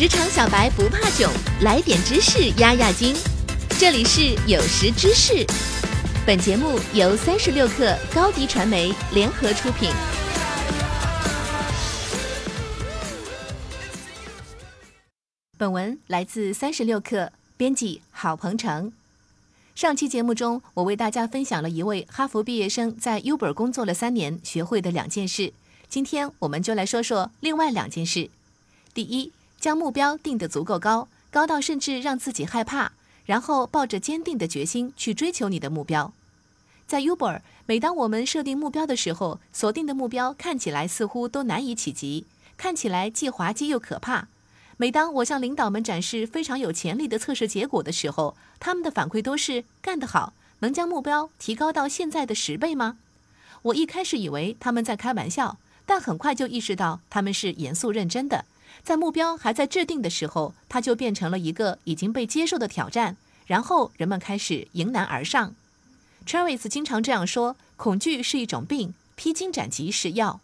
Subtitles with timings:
[0.00, 3.14] 职场小白不怕囧，来点知识压压惊。
[3.78, 5.44] 这里是有识知识，
[6.26, 9.90] 本节目由三十六克高低传媒联合出品。
[15.58, 18.90] 本文来自三十六克，编辑郝鹏程。
[19.74, 25.52] 上期节目中，我为大家分享了一位哈佛毕业生在 Uber 工作了三年学会的两件事。
[25.90, 28.30] 今天我们就来说说另外两件事。
[28.94, 32.92] 第一，将目标定得足够高，高到甚至让自己害怕，
[33.26, 36.12] 然后抱着坚定的决心去追求你的目标。
[36.86, 42.24] 在 Uber，每当我们设定目标的时候，锁定的目标看起来似乎都难以企及，
[42.56, 44.26] 看起来既滑稽又可怕。
[44.78, 52.96] 每当我向领导们展示非常有潜力的测试结果的时候，他们的反馈都是干得好，能将目标提高到现在的十倍吗？
[53.62, 55.58] 我一开始以为他们在开玩笑。
[55.86, 58.44] 但很快就意识到他们是严肃认真的，
[58.82, 65.54] 在目标还在制定的时候，它就变成了一个已经被接受的挑战，然后人们开始迎难而上。
[66.26, 70.40] Travis 经常这样说：“恐惧是一种病，披荆斩棘是药。”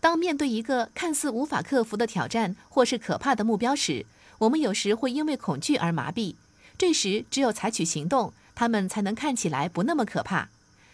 [0.00, 4.06] 当面对一个看似无法克服的挑战或是可怕的目标时，
[4.38, 6.36] 我们有时会因为恐惧而麻痹，
[6.76, 10.48] 这时只有采取行动，他们才能看起来不那么可怕。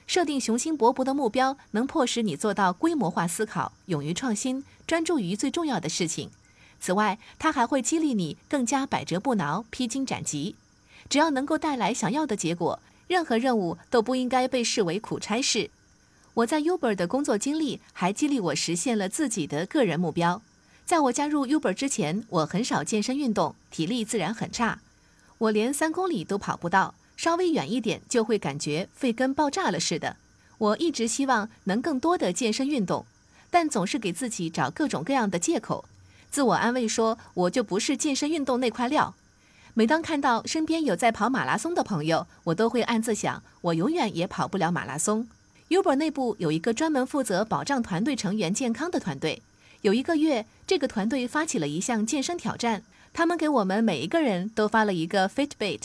[0.06, 6.31] 设定雄心勃勃的目标，能迫使你做到规模化思考、勇于创新、专注于最重要的事情。
[6.85, 10.55] 此外，它还会激励你更加百折不挠、披荆斩棘。
[11.09, 15.71] 只要能够带来想要的结果，任何任务都不应该被视为苦差事。
[16.35, 20.43] 我在 Uber 的工作经历还激励我实现了自己的个人目标。
[20.85, 24.81] 在我加入 Uber 之前，我很少健身运动，体力自然很差，
[25.39, 26.95] 我连三公里都跑不到。
[27.17, 30.17] 稍微远一点就会感觉肺根爆炸了似的。
[30.59, 33.07] 我一直希望能更多的健身运动，
[33.51, 35.87] 但总是给自己找各种各样的借口，
[36.35, 39.15] 自我安慰说我就不是健身运动那块料。
[39.75, 45.28] 每当看到身边有在跑马拉松的朋友，我都会暗自想，我永远也跑不了马拉松。
[45.69, 49.43] Uber 内部有一个专门负责保障团队成员健康的团队。
[49.83, 55.83] 有一个月，这个团队发起了一项健身挑战，他们给我们每一个人都发了一个 Fitbit。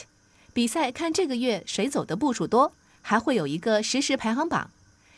[0.52, 2.72] 比赛看这个月谁走的步数多，
[3.04, 4.72] 还会有一个实时排行榜。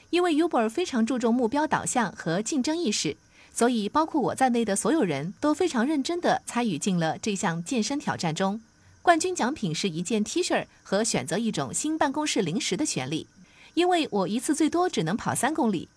[0.09, 3.15] 因为 Uber 非常注重目标导向和竞争意识，
[3.53, 8.61] 所以包括我在内的所有人都非常认真地参与进了这项健身挑战中。
[9.01, 13.27] 冠军奖品是一件 T 恤和选择一种新办公室零食的权利。
[13.73, 15.87] 因为我一次最多只能跑三公里，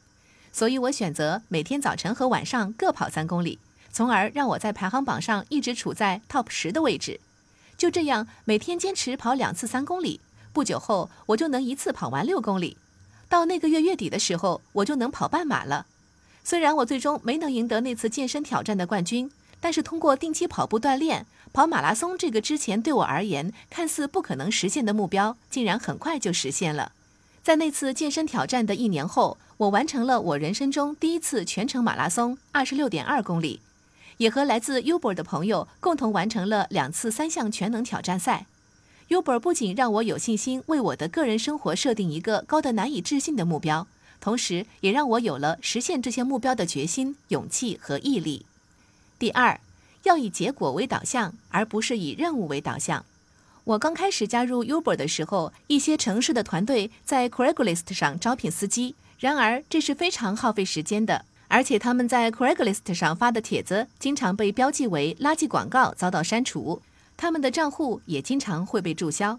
[0.53, 3.59] 所以我选择每天早晨和晚上各跑三公里，
[3.93, 7.19] 从而让我在排行榜上一直处在 Top 十的位置。
[7.76, 10.20] 就这样，每天坚持跑两次三公里，
[10.53, 12.76] 不久后我就能一次跑完六公里。
[13.28, 15.87] 到那个月月底的时候，我就能跑半马了。
[16.44, 21.25] 虽然我最终没能赢得那次健身挑战的冠军，但是通过定期跑步锻炼，
[21.55, 26.93] 跑马拉松这个之前对我而言看似不可能实现的目标，竟然很快就实现了。
[27.43, 33.61] 在那次健身挑战的一年后，我完成了我人生中第一次全程马拉松，二十六点二公里。
[34.19, 38.47] 也和来自 Uber 的朋友共同完成了两次三项全能挑战赛。
[39.09, 43.87] Uber 不仅让我有信心为我的个人生活设定一个高的难以置信的目标，
[44.25, 48.47] 同时也让我有了实现这些目标的决心、勇气和毅力。
[49.19, 49.61] 第二，
[50.05, 53.05] 要以结果为导向，而不是以任务为导向。
[53.65, 61.27] 我刚开始加入 Uber 的时候，一些城市的团队在 Craigslist 上招聘司机，然而这是非常耗费时间的。
[61.49, 66.81] 而且他们在 Craigslist 上发的帖子经常被标记为垃圾广告，遭到删除。
[67.19, 69.39] 他们的账户也经常会被注销。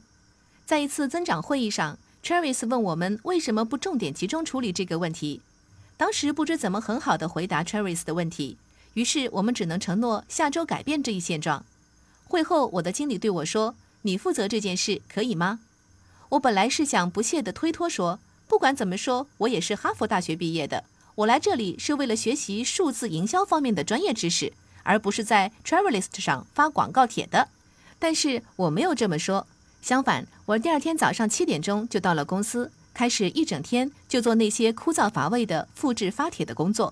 [0.63, 5.41] 在一次增长会议上，Travis 问我们为什么不重点集中处理这个问题。
[5.95, 8.57] 当时不知怎么很好的回答 Travis 的问题，
[8.95, 11.63] 于是我们只能承诺下周改变这一现状。
[12.27, 15.59] 会后，我的经理对我说：“你负责这件事可以吗？”
[16.29, 18.19] 我本来是想不屑地推脱说
[18.49, 24.51] ：“不管怎么说，我也是哈佛大学毕业的。”我来这里是为了学习数字营销方面的专业知识，
[24.81, 27.49] 而不是在 Travelist 上发广告帖的。
[27.99, 29.47] 但是我没有这么说，
[29.85, 36.91] 相反，我第二天早上七点钟就到了公司，开始一整天就做那些枯燥乏味的复制发帖的工作。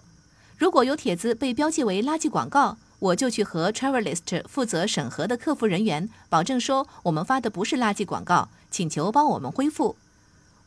[0.60, 9.96] 如果有帖子被标记为垃圾广告，我就去和 Travelist 负责审核的客服人员保证说我们发的不是垃圾广告，请求帮我们恢复。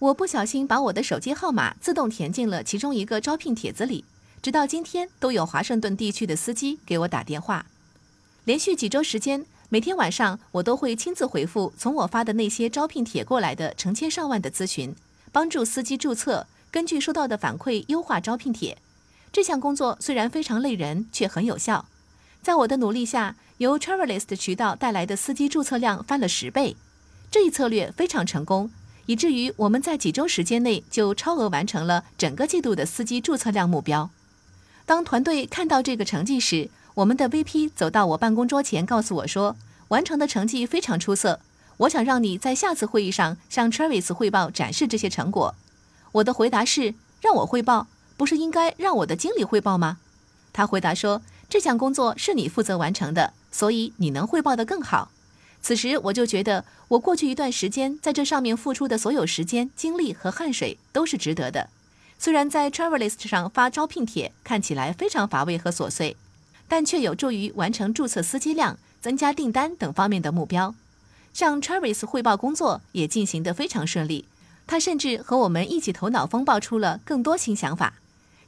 [0.01, 4.05] 我不小心把我的手机号码自动填进了其中一个招聘帖子里，
[4.43, 7.67] 直到今天都有华盛顿地区的司机给我打电话。
[8.43, 14.95] 连续几周时间，每天晚上我都会亲自回复从我发的那些招聘帖过来的成千上万的咨询，
[15.33, 18.79] 帮助司机注册，根据收到的反馈优化招聘帖。
[19.33, 21.87] 这项工作虽然非常累人，却很有效。
[22.43, 26.77] 在我的努力下，由 Travelist 渠道带来的司机注册量翻了十倍。
[27.29, 28.71] 这一策略非常成功，
[29.07, 34.09] 以至于我们在几周时间内就超额完成了整个季度的司机注册量目标。
[34.85, 39.55] 当团队看到这个成绩时，我们的 VP 走到我办公桌前，告诉我说
[39.89, 41.41] ：“完成的成绩非常出色，
[41.77, 45.55] 我想让你在下次会议上向 Travis 汇报展示这些成果。”
[46.13, 49.99] 我的回答是：“让我汇报，不是应该让我的经理汇报吗？”
[50.53, 51.23] 他回答说。
[51.49, 55.13] 这项工作是你负责完成的，所以你能汇报得更好。
[55.63, 61.69] 此时我就觉得，我过去一段时间在这上面付出的所有时间、精力和汗水都是值得的。
[62.19, 66.17] 虽然在 Travelist 上发招聘帖看起来非常乏味和琐碎，
[66.69, 70.75] 但却有助于完成注册司机量、增加订单等方面的目标。
[71.33, 74.25] 向 Travis 汇报工作也进行得非常顺利，
[74.67, 77.95] 他甚至和我们一起头脑风暴出了更多新想法。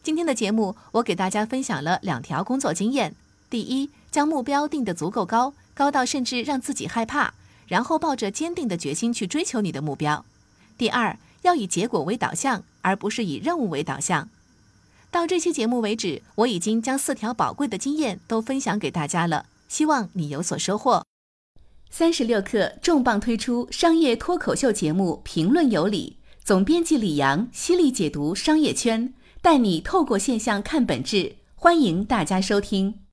[0.02, 3.14] 今天的节目，我给大家分享了两条工作经验：
[3.50, 7.34] 第一，将目标定得足够高，高到甚至让自己害怕，
[7.66, 10.24] 然后抱着坚定的决心去追求你的目标；
[10.78, 14.30] 第二，要以结果为导向，而不是以任务为导向。
[15.10, 21.04] 到这期节目为止，我已经将四条宝贵的经验都分享给大家了，希望你有所收获。
[21.90, 29.14] 三十六氪重磅推出商业脱口秀节目《评论有理》，总编辑李阳犀利解读商业圈。
[29.40, 33.07] 带你透过现象看本质，欢迎大家收听。